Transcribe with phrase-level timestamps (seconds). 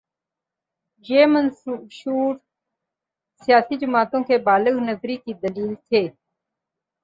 [1.05, 2.35] یہ منشور
[3.41, 6.07] سیاسی جماعتوں کی بالغ نظری کی دلیل تھے۔